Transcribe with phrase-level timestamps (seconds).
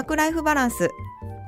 [0.00, 0.90] ークライフバランス。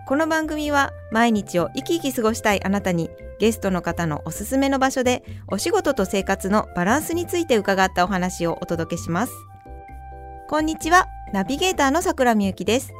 [0.06, 9.32] この番組は毎日を生き生き過ごしたいあなたにゲストの方のおすすめの場所でお仕事と生活のバランスについて伺ったお話をお届けします。
[10.48, 12.92] こんにちはナビゲーターの桜みゆきです。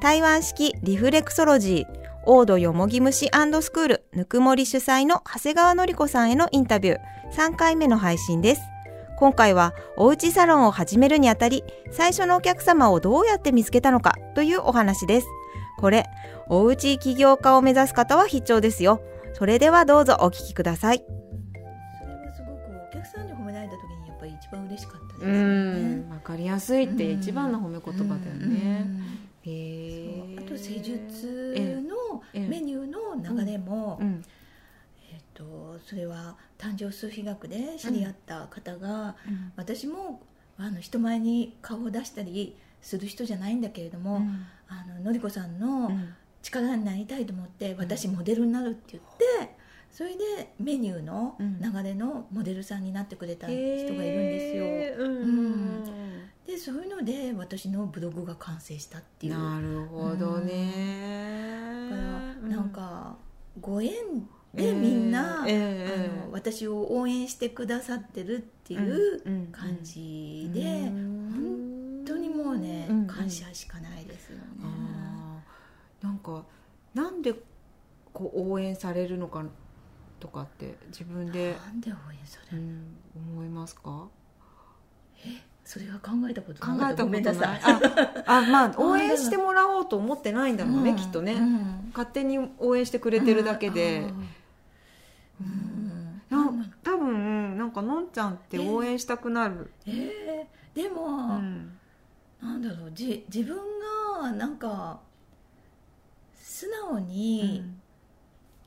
[0.00, 3.30] 台湾式リフレクソロジーオードよもぎ虫ス
[3.70, 6.98] クールぬくもり主催の長谷川の子さんへのインタビュー。
[7.34, 8.62] 3回目の配信です。
[9.18, 15.26] 今回はおうちサロンを始めるにあたり最初のお客様をどうやって見つけたのかというお話です。
[15.76, 16.06] これ
[16.48, 19.02] おうち起業家を目指す方は必聴ですよ。
[19.34, 21.04] それではどうぞお聞きください。
[22.00, 26.10] それはすごくお客さんに褒められた時にやっぱり一番嬉しかったですね。
[26.10, 28.86] わかりやすいって一番の褒め言葉だよね。
[29.44, 29.50] うん。
[29.50, 31.56] へえあと施術
[31.88, 32.46] のええ。
[32.46, 34.22] メニューの流れも、うん。
[34.22, 34.37] えっ
[35.78, 39.52] とそれは誕生数比学で知り合った方が、うん。
[39.56, 40.20] 私も
[40.56, 44.46] あの人前に顔を出したりする人じゃないんだけれども、うん。
[44.68, 46.14] あののりこさんのうん。
[46.40, 49.02] 力になりたいと思って、私モデルになるって言っ
[49.44, 49.56] て
[49.90, 55.16] それでメニューの流れのモデルさんになってくれた人がいるんですよ、うん。
[55.16, 55.84] うん。
[56.46, 59.32] でそういうので私のブログが完成したっていう。
[59.32, 61.90] なるほどね。
[61.90, 63.16] だからなんか
[63.60, 63.92] ご縁え
[64.54, 72.04] でみんな、ええあの私を応援してくださってるっていう感じで、うん。
[72.04, 74.42] 本当にもうね、うん感謝しかないですよね。
[76.02, 76.44] なんか
[76.94, 77.34] なんで
[78.12, 79.44] こう応援されるのか
[80.20, 82.96] とかって自分で、なんで応援される、うん、
[83.34, 84.08] 思いますか？
[85.64, 86.92] それは考えたこと考ない。
[86.92, 87.60] えたことない。
[88.26, 90.96] ああまあ 応援してもらおうと思ってないんだろうね、うん。
[90.96, 94.00] きっとね、うん勝手に応援してくれてるだけで、
[95.40, 101.08] うんななん多分なんかのんちゃんって応援したくなる、えーでも、う
[101.38, 101.76] ん。
[102.40, 102.92] なんだろう。
[102.92, 103.56] じ自分
[104.22, 105.00] がなんか
[106.36, 107.64] 素直に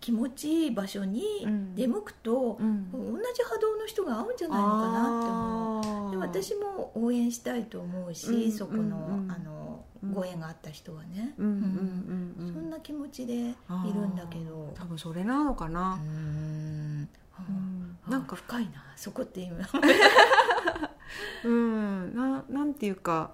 [0.02, 1.76] 気持ちいい場所にうん。
[1.76, 2.92] 出向くと、うん。
[2.92, 3.00] 同
[3.34, 6.12] じ波動の人が合うんじゃないのかなって思う。
[6.12, 8.52] で私も応援したいと思うし、うん。
[8.52, 9.61] そこの,、うんうんあのうん
[10.04, 14.72] ご縁があった人はね、そんな気持ちでいるんだけど。
[14.74, 17.08] 多分それなのかうな、ん。
[17.50, 17.98] うん。
[18.08, 18.36] なんんか。
[18.36, 19.58] 深いなそこって今。
[21.46, 22.16] うん。
[22.16, 23.34] ななんていうか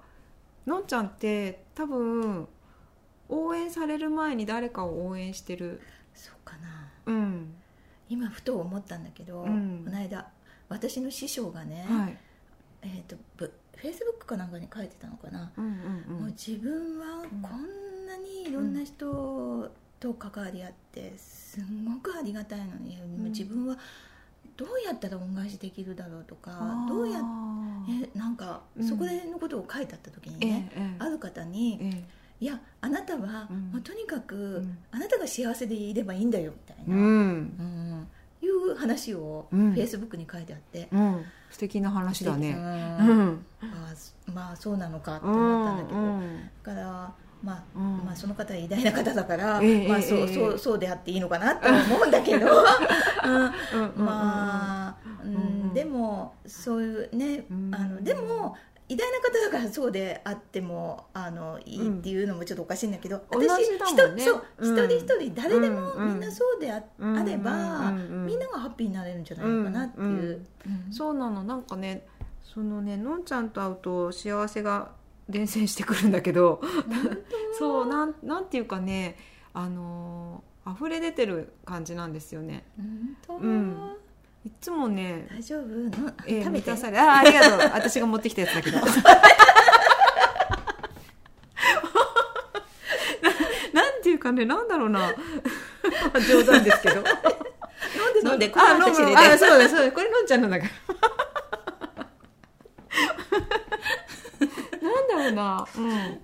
[0.66, 2.46] のんちゃんって多分
[3.30, 5.80] 応援される前に誰かを応援してる。
[6.14, 6.90] そうかな。
[7.06, 7.54] うん。
[8.10, 9.84] 今ふと思ったんだけど、うん。
[9.84, 10.28] この間
[10.68, 12.18] 私の師匠がね、はい。
[12.82, 15.68] えー、とブフェイスブックかなんかに書いてたのかな、うんう
[16.14, 23.76] んもう自分はこんなにいろんな人と関わり合ってすごくありがたいのに、でも自分は
[24.56, 27.22] どうやったら恩返しできるだろうとかどうやっ
[28.14, 30.96] えなんかうんそこでのことを書いてあった時にえね、ええ。
[30.98, 32.04] ある方にえ
[32.40, 33.70] 「いやあなたは、うん。
[33.72, 34.78] もうとにかく、ん。
[34.90, 37.67] あなたが幸せでいればいいんだよ」みたいな、うん
[38.78, 39.72] 話をフうん。
[39.74, 41.24] ェイスブックに書いてあって、うん。
[41.50, 43.44] 素敵な話だうねん。
[43.60, 43.94] あ
[44.32, 46.50] まあそうなのかって思ったんだけど、うん。
[46.64, 48.04] だから、まあうん。
[48.04, 50.34] まあ、その方は偉大な方だから、ええまあ、そうええ。
[50.34, 52.46] そうそうであっていいのかなって思うんだけど、
[53.24, 53.32] うん。
[53.34, 55.34] うんうんうんまあ、うん。
[55.34, 57.74] うんでもそういうね、うん。
[57.74, 58.56] あのでも
[58.88, 64.22] 偉大な方だからそうであってもあのいいっていうのもちょっとおかしいんだけど、同じだもんね。
[64.22, 64.78] 人そううん。
[64.78, 67.18] 一人一人誰でもうんみんなそうであ,、うん。
[67.18, 67.52] あれば、
[67.90, 67.96] うん。
[67.96, 70.06] うんみんながハッピーになれるんじゃないのかなっていう。
[70.66, 70.86] うん。
[70.86, 70.92] うん。
[70.92, 71.44] そうなの。
[71.44, 72.06] なんかね
[72.42, 74.90] そのねのんちゃんと会うと幸せが
[75.28, 76.60] 伝染してくるんだけど。
[77.58, 79.16] そうなんなんていうかね
[79.52, 82.64] あのー溢れ出てる感じなんですよね。
[82.76, 83.96] 本当、うん
[84.44, 85.66] いつもね大丈夫？
[85.66, 85.90] の、
[86.26, 86.76] えー食べて？
[86.76, 87.58] されあありがとう。
[87.74, 88.78] 私が持ってきたやつだけど。
[88.82, 88.86] な
[93.82, 95.12] なんていうかねなんだろうな。
[96.28, 96.96] 冗談ですけど。
[96.96, 98.48] 飲んで飲んで？
[98.48, 100.70] こあの私であそうだそうだこれのんちゃんのだから。
[104.80, 105.66] なんだろうな。
[105.76, 106.20] うん。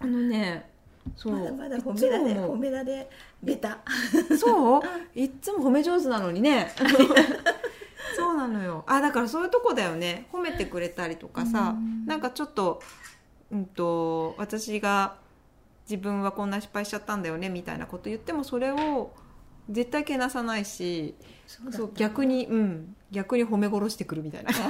[0.00, 0.70] あのね
[1.16, 1.32] そう。
[1.34, 2.56] まだまだい褒められつも思う。
[2.56, 3.10] 褒められ
[3.42, 3.78] ベタ
[4.38, 4.82] そう？
[5.14, 6.72] いっつも褒め上手なのにね。
[8.16, 8.84] そうなのよ。
[8.86, 10.26] あだからそういうとこだよね。
[10.32, 11.74] 褒めてくれたりとかさ。
[11.76, 12.06] うん。
[12.06, 12.80] なんかちょっと,、
[13.50, 15.16] うん、と私が
[15.88, 19.12] 自分はこんな失敗しちゃったんだよねみたいなこと言ってもそれを
[19.68, 21.14] 絶対けなさないし
[21.70, 22.96] そう逆にうん。
[23.10, 24.50] 逆に褒め殺してくるみたいな。
[24.52, 24.68] 覚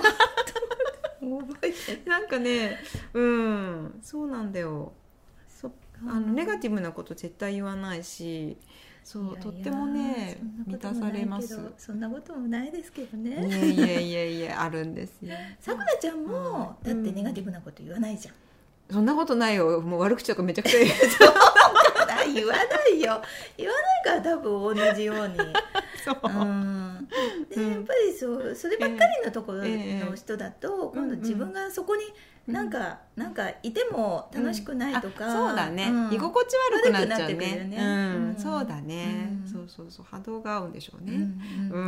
[1.62, 2.02] えてる。
[2.10, 2.78] なんかね
[3.12, 3.98] うん。
[4.02, 4.92] そうなんだよ。
[4.94, 5.04] そ
[6.02, 8.56] あのネガティブなこと絶対言わないし
[9.05, 11.58] そういやいやとってもね満たされます。
[11.76, 13.49] そんなこともないですけどいね。
[13.50, 15.35] えいえいえいえあるんですよ。
[15.61, 17.05] さくらちゃんもうん。
[17.05, 18.35] だってネガティブなこと言わないじゃん。
[18.91, 19.81] そんなことないよ。
[19.81, 20.91] もう悪口とかめちゃくちゃ言う。
[22.35, 23.23] 言わないよ。
[23.56, 23.75] 言わ
[24.05, 25.37] ないから多分同じように。
[26.05, 26.19] そう。
[26.25, 26.83] うん
[27.49, 32.03] でうんやっぱりそうそればっかりのところの人だと、今度自分がそこに
[32.47, 36.12] なんか、なんかいても楽しくないとか、あそうだね、ん。
[36.12, 37.71] 居心地悪くなっちゃうね。
[37.77, 38.29] うん。
[38.29, 38.39] うん。
[38.39, 39.51] そうだね、うん。
[39.51, 40.06] そうそうそう。
[40.11, 41.41] 波動が合うんでしょううねん。
[41.73, 41.79] う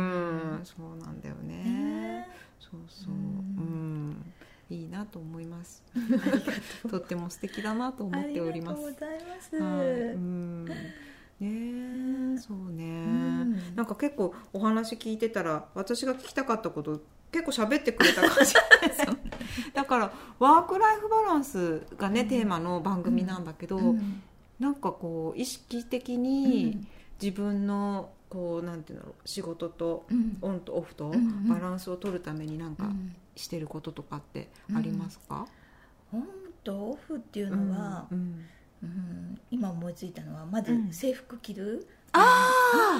[0.59, 1.63] ん、そうなんだよね。
[1.63, 2.27] ね。
[2.59, 3.13] そうそう。
[3.13, 4.09] ううん。
[4.09, 4.33] ん、
[4.69, 5.83] いいなと思います。
[6.89, 8.79] とっても素敵だなと思っております。
[8.79, 10.93] ありがとうございます、はい、うん
[11.39, 13.75] ねえそうね、ん。
[13.75, 17.01] なんか結構お話聞いてたら私が聞きたかったこと
[17.31, 18.53] 結構喋ってくれた感じ。
[19.73, 22.27] だからワーク・ライフ・バランスがね、うん。
[22.27, 24.21] テーマの番組なんだけど、うん。
[24.59, 26.87] なんかこう意識的うにん。
[27.21, 30.37] 自分のこうなんていうんだろう仕事とうん。
[30.41, 31.47] オンとオフとうんうん。
[31.47, 33.15] バランスを取るためになんかうん。
[33.35, 35.47] してることとかってありますか、
[36.11, 36.23] オン
[36.63, 38.45] とオフっていうのは、うん
[38.83, 38.89] うん。
[38.89, 40.91] うん今思いついたのはまずうん。
[40.91, 42.19] 制服着る、あ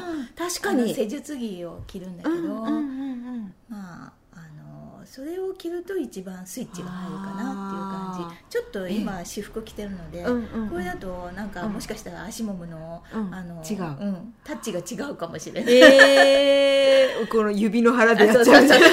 [0.09, 0.21] うん。
[0.21, 3.53] あ確あの施術着を着るんだけど、うんうんうんうん。
[3.68, 10.24] まああのそれを着ると一番スイッチが入るかなっていう感あじちょっと今私服着てるので、
[10.69, 11.74] これだとなんかうん。
[11.74, 13.33] もしかしたら足もむの,、うん。
[13.33, 13.81] あの違う。
[13.81, 18.89] うん、タッチが違うかもしれない、えー、この指の腹でやっちゃうあそうそうそうそ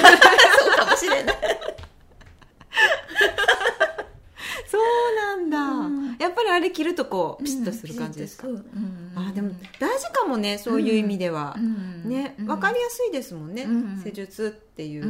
[0.73, 1.35] うかもしれない
[4.67, 8.63] そうなんだ、うんやっぱりあれ着るとこうピシッとする感じですか、うんうん
[9.15, 12.45] あでも大事かもねそういう意味では、うんねうん。
[12.47, 14.01] 分かりやすいですもんね、うん。
[14.03, 15.03] 施術っていう、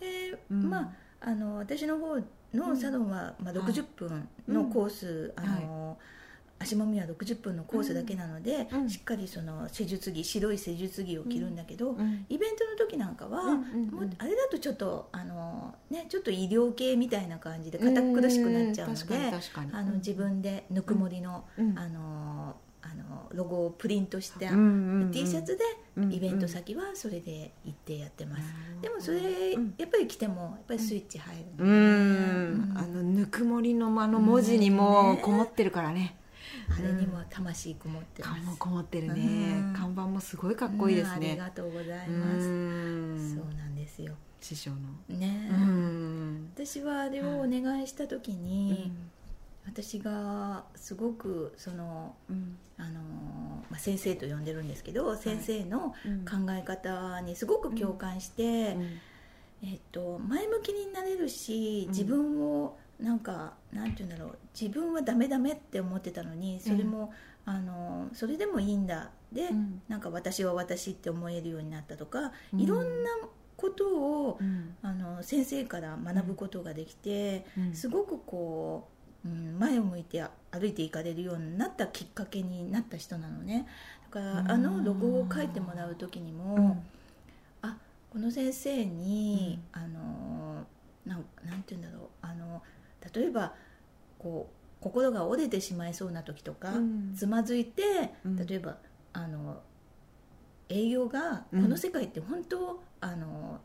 [0.00, 0.70] で、うん。
[0.70, 0.90] まあ
[1.20, 2.16] あの私の方
[2.54, 5.98] のサロンは、まあ、60分のコース、あの
[6.58, 12.26] 足もみは60分のコースだけなので、うんしっかりその施術着白い施術着を着るんだけど、うんうん。
[12.28, 13.90] イベントの時なんかは、うんうんうん。
[13.90, 19.32] もうあれだとちょっとあの、ね、ちょっと医療系みたいな感じで堅苦しくなっちゃうので
[19.72, 21.78] あの自分でぬくもりの,、うん。
[21.78, 25.10] あのあのロゴをプリントしたうんうんうん。
[25.10, 25.64] T シャツで
[25.96, 28.42] うんイベント先はそれで行ってやってます、
[28.74, 29.18] うんでもそれ
[29.54, 29.74] うん。
[29.76, 31.70] やっぱり着てもやっぱりスイッチ入るうので。
[31.72, 32.78] ん。
[32.78, 36.16] あのぬくもりのあの文字にもうんこもってるからね、
[36.78, 39.74] あれにも魂こもってます、こもってるね、うん。
[39.74, 41.12] 看板もすごいかっこいいですうん。
[41.12, 42.20] ありねがとうございうん。
[42.20, 44.14] ます、そうなんですよ。
[44.40, 45.16] 師匠の。
[45.18, 46.50] ね、うん。
[46.54, 48.92] 私はあれをお願いした時に、
[49.66, 52.56] 私がすごくそのうん。
[52.78, 53.00] あの、
[53.70, 56.24] まあ、先生と呼んでるんですけど、先生のうん。
[56.24, 59.00] 考え方にすごく共感して、うん。
[59.62, 61.90] えっと、前向きになれるしうん。
[61.90, 64.38] 自分をなんかなんて言うんだろう。
[64.58, 67.12] 自分はダメダメって思ってたのにそれも、
[67.44, 69.10] あのそれでもいいんだ。
[69.32, 69.82] で、うん。
[69.88, 72.60] なんか私は私って思えるようになったとか、うん。
[72.60, 73.10] いろんな
[73.56, 74.74] ことを、うん。
[74.82, 77.74] あの先生から学ぶことができて、うん。
[77.74, 78.88] すごくこ
[79.24, 83.66] う、うん、前を向いて歩いていかれるようになったきっかけになった人なのね。
[84.12, 84.50] だから、うん。
[84.50, 86.82] あのロゴを書いてもらう時にも、うん。
[87.62, 87.76] あ
[88.10, 90.64] この先生に、あの
[91.04, 92.08] なんなんて言うんだろう。
[92.22, 92.62] あの
[93.14, 93.54] 例えば
[94.18, 97.14] こう心が折れてしまいそうな時とか、うん。
[97.16, 97.82] つまずいて、
[98.24, 98.36] うん。
[98.36, 98.76] 例えば
[99.12, 99.60] あの
[100.68, 101.62] 営業がうん。
[101.62, 103.60] この世界って本当、あの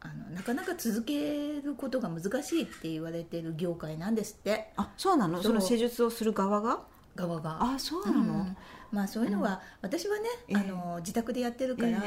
[0.00, 4.72] あのなかなか続けることが難しいって言われてる業界なんですって。
[4.76, 5.42] あそうなの？
[5.42, 6.80] その施術をする側が？
[7.16, 7.58] 側が。
[7.60, 8.56] あそうなの、うん。
[8.92, 10.56] まあそういうのは、私はね、ええ。
[10.56, 12.02] あの自宅でやってるから、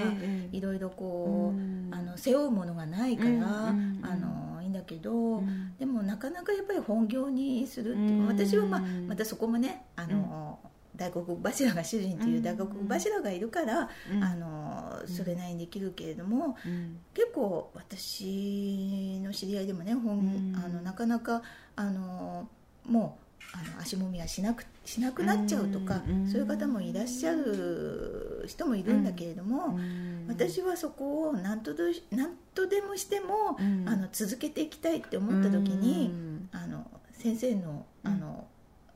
[0.52, 1.90] いろいろこう、うん。
[1.92, 10.58] あの背負うものがないから、うんうんあのいいんだけど、うんでもなかなかやっぱり本業にするって私は、まあ、またそこもねあの、
[10.96, 14.24] 大黒柱が主人という大黒柱がいるから、うん。
[14.24, 17.00] あのそれなりにできるけれども、うん。
[17.14, 20.56] 結構私の知り合いでもね本、うん。
[20.56, 21.42] あのなかなか
[21.76, 22.48] あの
[22.86, 33.88] もうあの足もみはしなくしなくなっちゃうとか、うんそういう方もいらっしゃる人もいるんだけれども、うん私はそこを何とど何とでもしても、うん。
[33.88, 36.50] あの続けていきたいって思った時に、うん。
[36.54, 38.20] あの先生のあうん。
[38.22, 38.48] の、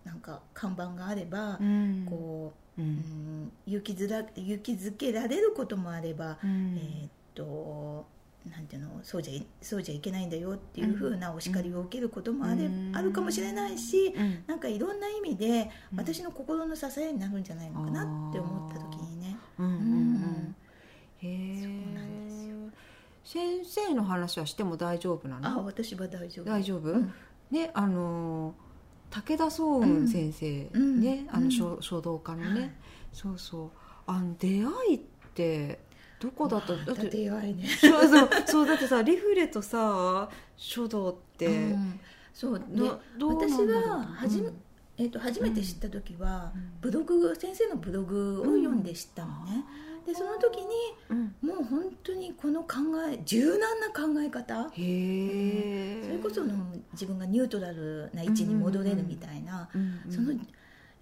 [0.06, 2.06] なんか看板があれば、うん。
[2.10, 2.92] こう、ううん
[3.46, 6.78] ん、勇気づら勇気づけられることもあれば、うん。
[6.78, 8.06] えーっと
[8.50, 12.96] なんていうのそうじゃいそうじゃいけないんだよっていうふうなお叱りを受けることもあれ、うん。
[12.96, 14.44] あるかもしれないし、うん。
[14.48, 16.00] なんかいろんな意味でうん。
[16.00, 19.38] 私の心の支えになるんじゃないのかなって思った時にね。
[19.60, 19.66] うん。
[19.66, 19.74] うん。
[19.74, 20.56] うん。
[21.20, 22.28] へえそうなん。
[22.28, 22.56] ですよ
[23.24, 26.46] 先生の話はしても大丈夫なあの私は大丈夫。
[26.46, 27.14] 大丈夫、うん。
[27.52, 28.56] ねあの
[29.10, 31.02] 武田壮雲先生、うん。
[31.02, 31.44] ねあうん。
[31.46, 32.72] の書書道家のね、はい
[33.14, 33.70] そうそう。
[34.06, 35.00] あの出会いっ
[35.34, 35.80] て
[36.20, 36.74] どこだった？
[36.74, 37.30] だまったて
[37.80, 38.30] そうそう。
[38.48, 42.00] そうだってさリフレとさ書道って、うん。
[42.34, 42.66] そうで
[43.24, 44.54] 私ははじめ、うん。
[44.98, 46.72] えー、と初めて知った時は、うん。
[46.82, 49.64] ブログ先生のブログを読んで知ったのね、
[50.08, 50.66] でその時に
[51.10, 51.36] うん。
[51.42, 52.78] もう本当にこの考
[53.12, 54.72] え柔軟な考え方。
[54.72, 56.56] へえそれこその
[56.94, 59.70] 自分がニュートラルな位置に戻れるみたいな、
[60.10, 60.32] その、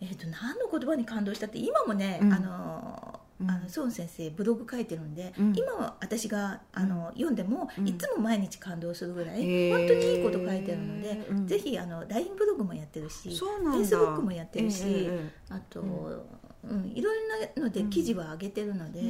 [0.02, 2.34] えー、と何の言葉に感動したって今もね、うん。
[2.34, 5.54] あのうんあの孫先生ブログ書いてるんで、うん。
[5.56, 7.88] 今は私があの、読んでも、うん。
[7.88, 9.78] いつも毎日感動するぐらい、へー。
[9.78, 11.48] 本当にいいこと書いてるので、うん。
[11.48, 13.98] ぜひあの LINE ブログもやってるしそうなんだ。
[13.98, 15.10] Facebook もやってるし、
[15.50, 16.24] あと、う
[16.64, 17.20] うんいろい
[17.56, 19.02] ろなので記事は上げてるので、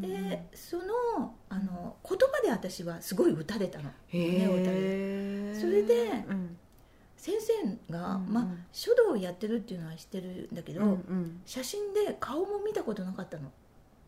[0.00, 3.90] でそのあの言葉で私はすごい打たれたの。
[4.12, 6.56] 胸を打たれそれでうん。
[7.16, 8.32] 先生が、うん。
[8.32, 11.40] まあ、書道をやってるっていうのは知ってるんだけど、うんうん。
[11.46, 13.50] 写真で顔も見たことなかったの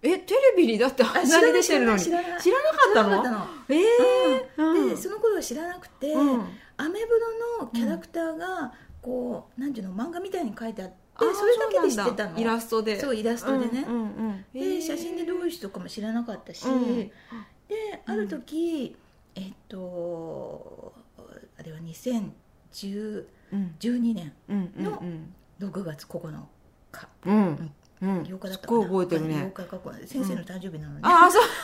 [0.03, 2.03] えテレビにだってあんなに出てるのに。
[2.03, 2.41] 知らなかったの？
[2.43, 3.47] 知らなかったの。
[3.69, 3.85] ええ
[4.59, 4.88] うん。
[4.91, 6.41] でその頃は知らなくて、うん。
[6.76, 12.38] アメブロのキャラクターがこうなんていうの漫画みたいに書いてあってあーそれだけで知ってたの。
[12.38, 13.00] イラストで。
[13.00, 14.45] そうイラストでね、うんうんうん。
[14.55, 16.97] へでえ写真でどういう人かも知らなかったし、うん。
[16.99, 17.12] で
[18.05, 18.95] ある時、
[19.35, 20.93] えっと
[21.59, 23.75] あれは2012うん。
[23.81, 24.33] 年
[24.79, 25.03] の
[25.61, 26.33] 6月9
[26.93, 27.71] 日うん
[28.03, 28.09] うん。
[28.09, 31.43] うん8日だったすっごい覚えてる8ね日か9日先生の誕生日なので、ああそう。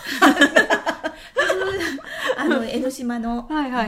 [2.36, 3.46] あの江ノ島の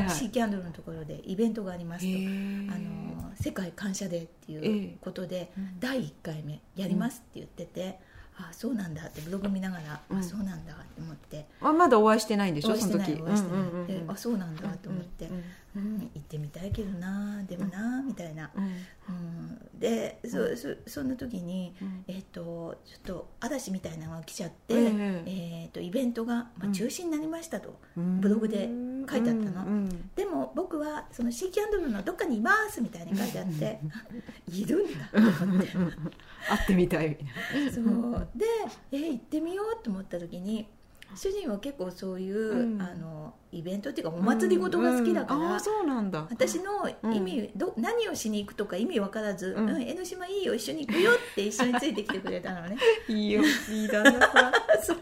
[0.08, 5.80] シーキャンドルのところでイベントがありますと、あの世界感謝デーっていうことで、うん。
[5.80, 7.98] 第1回目やりますって言ってて、
[8.36, 10.18] あそうなんだってブログ見ながら、うん。
[10.18, 11.46] あそうなんだって思って。
[11.60, 12.74] あまだお会いしてないんでしょ？
[12.76, 13.12] その時。
[13.20, 15.34] お会いしてない、うんうんあそうなんだと思って、うん
[15.76, 18.64] うん行ってみたいけどなでもな、みたいな、うん。
[18.64, 22.04] うん、でそそそんな時に、うん。
[22.08, 24.78] えっとちょっと嵐みたいなのが来ちゃって、え
[25.26, 26.72] ええっとイベントが、まあ、うん。
[26.72, 28.20] 中止になりましたと、うん。
[28.20, 28.68] ブログで
[29.10, 29.64] 書いてあったの。
[29.66, 33.80] うんでも僕はそのシーキャンドルのどっかにいますみたいに書いてあって
[34.52, 35.68] いるんだと思って。
[36.46, 37.72] 会ってみたいみたいな。
[37.72, 38.44] そうで
[38.92, 40.68] え行ってみようと思った時に
[41.14, 42.38] 主人は結構そういう、
[42.74, 42.82] うん。
[42.82, 45.60] あのイベントっていうかお祭り事が好きだから、うんうん。
[45.60, 46.26] そうなんだ。
[46.28, 52.76] 私の意味、ど何をしに行くとか意味分からず、ううんん江ノ島いいよ一緒に行くよって一緒についてきてくれたのね。
[53.06, 54.52] いいよいい旦那さん。
[54.82, 54.98] そう。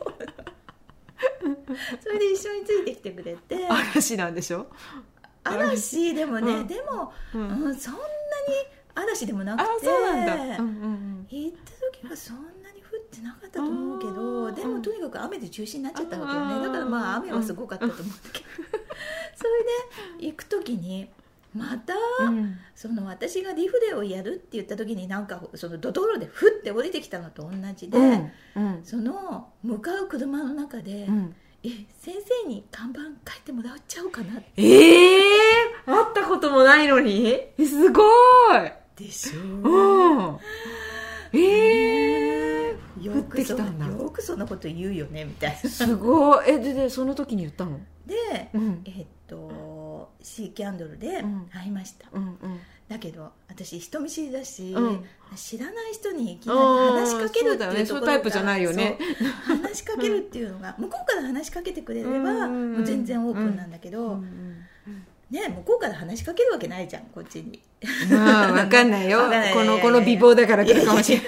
[2.03, 3.67] それで一緒についてきてくれて。
[3.69, 4.67] 嵐なんでしょ？
[5.45, 6.15] 嵐？
[6.15, 6.67] でもね、うん。
[6.67, 8.05] でも、ううんんそんなに
[8.95, 9.87] 嵐でもなあくて。
[9.87, 10.35] そうなんだ。
[10.35, 12.52] うんうん行った時はそんな
[13.13, 14.55] ってなかったと思うけあどー。
[14.55, 16.67] でもとにかく雨で中止になっちゃったわけよね。
[16.67, 18.47] だからまあ雨はすごかったと思うんだけど、
[19.37, 21.09] それで行く時に
[21.55, 22.59] また、うん。
[22.75, 28.33] その私がリフレをやるって言った時になんかそのドトロでふって降りてきたのと同じで、うん。
[28.57, 28.81] うん。
[28.85, 31.37] その向かう車の中で、うん。
[31.65, 31.69] え
[32.01, 33.03] 先生に看板
[33.33, 34.51] 書いてもらっちゃおうかなって。
[34.57, 35.23] ええ
[35.87, 37.27] 会ったこともないのに？
[37.27, 38.73] えすごい。
[38.97, 40.39] でしうん
[41.33, 45.71] ええよ降ってきたんだくそよくそんなこと言うよねみたいな。
[45.71, 46.45] すごい。
[46.51, 47.81] えででその時に言ったの？
[48.07, 48.83] で、うん。
[48.85, 51.49] えっとシーキャンドルでうん。
[51.53, 52.61] 会いました、うんうん。
[52.89, 55.05] だけど私人見知りだし、うん。
[55.35, 58.15] 知らない人にいきなり話しかけるっていうところがね。
[58.15, 58.99] タイプじゃないよね。
[59.45, 62.49] 話しかけるっていうのが向こうから話しかけてくれれば、
[62.85, 64.67] 全然オープンなんだけど、うん
[65.33, 67.63] ね向こうから話しかけるわけないじゃんこっちに。
[68.11, 69.23] まあわかんないよ。
[69.55, 71.27] このこの美貌だから来るかもしれない。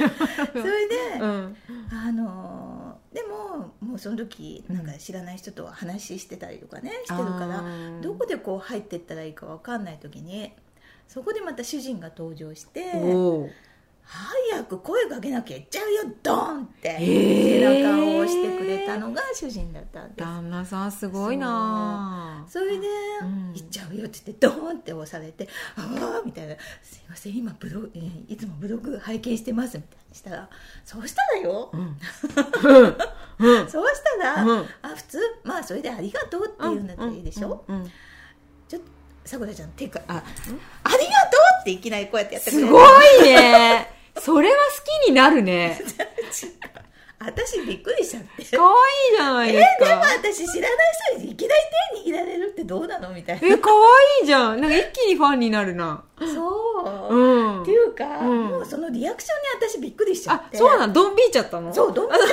[0.52, 1.56] それで、うん
[1.96, 7.64] あのでももうその時なんか知らない人と話してたりとかねしてるから、
[8.02, 10.52] どこでこう入ってったらいいか分かんない時に
[11.06, 12.80] そこでまた主人が登場して
[14.06, 16.96] 早く声かけなきゃ行っちゃうよドーンって。
[16.99, 20.16] 背中を押してくれたのが主人だったんです。
[20.18, 22.44] 旦那さんすごいな。
[22.49, 22.87] それで、
[23.23, 23.52] うん。
[23.54, 27.82] 行っちゃうよって言ってドーンって押されて「ああ」みたいな「すいません今ブロ
[28.28, 30.49] いつもブログ拝見してます」みたいにしたら
[30.84, 31.80] そうしたらよ、うん。
[31.80, 31.84] う
[32.87, 32.96] ん。
[33.38, 33.70] うん。
[33.70, 34.66] そうしたら、うん。
[34.82, 37.64] あ普通まあそれで「ありがとう」って言うんだったらいいでしょ、
[38.68, 38.88] ちょっと
[39.25, 40.23] さくらちゃん手かああ
[40.84, 41.04] ありがとう
[41.62, 42.66] っていきなりこうやってやってくれる。
[42.68, 42.80] すご
[43.23, 43.93] いね
[44.25, 45.78] それは好きになるね。
[47.21, 48.57] 私びっくりしちゃって。
[48.57, 50.78] かわいいじゃないえですでもか私知らない
[51.16, 51.62] 人にいきなり
[52.02, 53.47] 手握られるってどうなのみたいな。
[53.47, 53.87] えかわ
[54.23, 54.61] いいじゃん。
[54.62, 56.04] なんか一気にファンになるな。
[56.19, 57.62] そう、うん。
[57.62, 58.45] っていうか、うん。
[58.47, 60.57] もうそのリアクションに私びっくりしちゃあって。
[60.57, 60.93] そうなの？
[60.95, 61.73] ドン引いちゃったの？
[61.73, 62.28] そうどんどんそう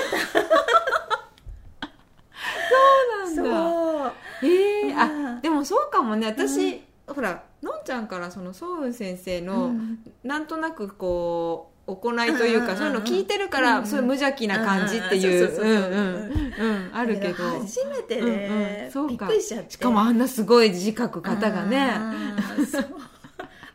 [3.26, 3.44] なんだ。
[3.44, 4.12] そう。
[4.44, 4.98] ええうん。
[4.98, 6.28] あでもそうかもね。
[6.28, 10.00] 私、ほらのんちゃんからそのソウン先生の、うん。
[10.24, 16.92] なんとなくこう行いというか、うんそういうの聞いてるから、うんそういう無邪気な感じっていう。
[16.94, 17.44] あるけど。
[17.60, 19.72] 初めてね、びっそうりしちゃって。
[19.72, 21.92] しかもあんなすごい字書く方がね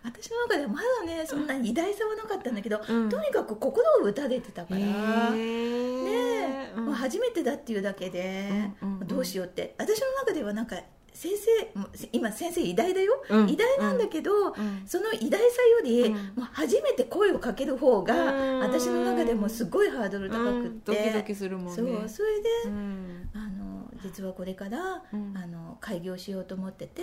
[0.05, 3.09] 私の中ではまだねそんなに偉大さはなかったんだけど、うん。
[3.09, 6.71] とにかく心を打たれてたから、ね。
[6.77, 6.85] うん。
[6.87, 9.07] もう初めてだっていうだけで、うんうんうん。
[9.09, 9.75] どうしようって。
[9.79, 10.77] 私の中ではなんか
[11.17, 13.49] 先生今先生偉大だよ、うん。
[13.49, 14.83] 偉大なんだけど、うん。
[14.87, 16.13] その偉大さより、うん。
[16.13, 18.61] もう初めて声をかける方が、うん。
[18.61, 20.67] 私の中でもすごいハードル高くうん。
[20.67, 21.73] って、ドキドキするもんね。
[21.73, 23.31] そうそれで、うん。
[23.33, 25.35] あの実はこれから、うん。
[25.35, 27.03] あの開業しようと思ってて、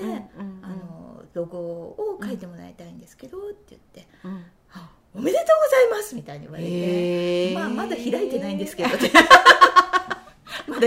[0.62, 4.43] あのロゴを書いてもらいたいんですけど、って言ってうん
[4.74, 7.53] 「あおめでとうございます」みたいに言われて。
[7.55, 8.89] まあ、まだ開いてないんですけど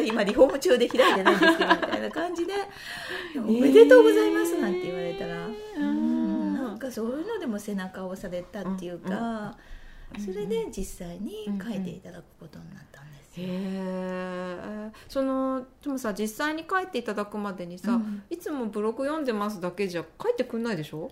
[0.05, 2.53] 今リフォーム中で開いてないんですけどみたいな感じで
[3.39, 6.55] 「おめでとうございます」なんて言われたら、うん。
[6.55, 9.57] なんかそういうのでも背中を押されたっていうか、
[10.19, 13.47] それで実際に書いていただくことになったんですよ。
[13.49, 18.23] へえそのでもさ実際に書いていただくまでにさ、うん。
[18.31, 21.11] いつもブログ読んでますだけじゃ書いてくんないでしょ？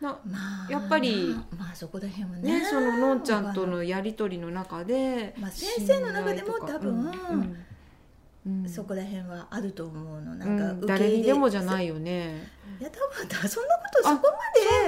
[0.00, 7.06] なまあ、やっぱりまあそこら辺はねねそののんちゃんとのやり取りの中で、まあ先生の中でも多分うん。
[7.06, 7.56] うん
[8.68, 10.34] そこら辺はあると思うの。
[10.34, 10.78] なんかうん。
[10.80, 12.46] 受け入れ誰にでもじゃないよね。
[12.78, 14.28] いや多分だそんなことそこ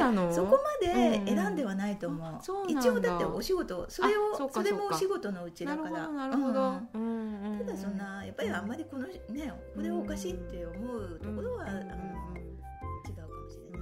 [0.04, 2.80] までそこまでうん選んではないと思う,、うなんだ。
[2.80, 6.08] 一応だってお仕事それあをそれもお仕事のうちだから。
[6.08, 13.80] なるほどただそんなやっぱりあんまりこのねこれおかしいって思うところは、うんあの違うかもしれない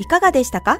[0.00, 0.78] いかがでしたか？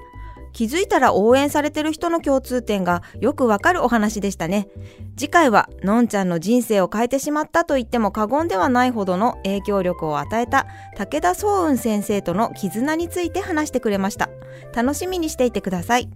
[0.54, 4.68] 気づいたら応援されてる人の共通点がよくわかるお話でしたね。
[5.16, 14.30] 次回は、のんちゃんの人生を変えてしまったと言っても過言ではないほどの影響力を与えた武田総雲先生との絆について話してくれました。
[14.72, 16.08] 楽しみにしていてください。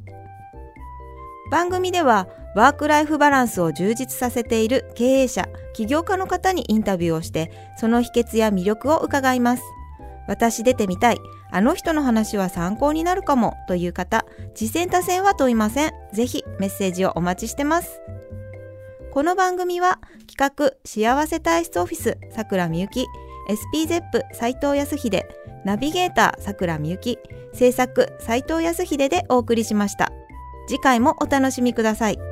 [1.51, 9.63] 番組では、ワークライフバランスを充実させている経営者、起業家の方にインタビューをして、その秘訣や魅力を伺います。
[10.29, 11.19] 私出てみたい。
[11.51, 15.93] あの人の話は参考になるかもという方、次戦多戦は問いません。
[16.13, 18.01] ぜひメッセージをお待ちしてます。
[19.11, 19.99] この番組は
[20.31, 23.07] 企画幸せ体質オフィスさくらみゆき、
[23.75, 25.25] SPZEP 斉藤康秀、
[25.65, 27.19] ナビゲーターさくらみゆき、
[27.55, 30.13] 制作斉藤康秀でお送りしました。
[30.69, 32.28] 次回もお楽しみください。